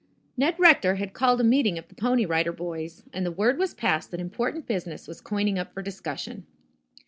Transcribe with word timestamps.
Ned 0.35 0.55
Rector 0.57 0.95
had 0.95 1.13
called 1.13 1.39
a 1.39 1.43
meeting 1.43 1.77
of 1.77 1.87
the 1.87 1.93
Pony 1.93 2.25
Rider 2.25 2.51
Boys, 2.51 3.03
and 3.13 3.23
the 3.23 3.31
word 3.31 3.59
was 3.59 3.75
passed 3.75 4.09
that 4.09 4.19
important 4.19 4.65
business 4.65 5.07
was 5.07 5.21
coining 5.21 5.59
up 5.59 5.75
for 5.75 5.83
discussion. 5.83 6.47